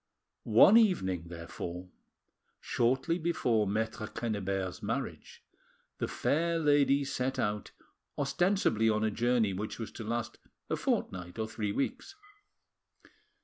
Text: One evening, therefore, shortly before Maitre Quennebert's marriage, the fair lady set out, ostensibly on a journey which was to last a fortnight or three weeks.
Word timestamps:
One 0.45 0.77
evening, 0.77 1.25
therefore, 1.27 1.91
shortly 2.59 3.19
before 3.19 3.67
Maitre 3.67 4.07
Quennebert's 4.07 4.81
marriage, 4.81 5.43
the 5.99 6.07
fair 6.07 6.57
lady 6.57 7.03
set 7.03 7.37
out, 7.37 7.69
ostensibly 8.17 8.89
on 8.89 9.03
a 9.03 9.11
journey 9.11 9.53
which 9.53 9.77
was 9.77 9.91
to 9.91 10.03
last 10.03 10.39
a 10.71 10.75
fortnight 10.75 11.37
or 11.37 11.47
three 11.47 11.71
weeks. 11.71 12.15